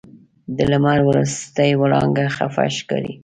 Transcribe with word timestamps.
د 0.57 0.57
لمر 0.71 0.99
وروستۍ 1.09 1.71
وړانګه 1.81 2.25
خفه 2.35 2.65
ښکاري 2.77 3.13